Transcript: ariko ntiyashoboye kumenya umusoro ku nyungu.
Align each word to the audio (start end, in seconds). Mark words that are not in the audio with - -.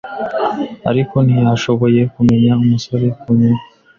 ariko 0.89 1.15
ntiyashoboye 1.25 2.01
kumenya 2.13 2.51
umusoro 2.63 3.05
ku 3.19 3.29
nyungu. 3.37 3.63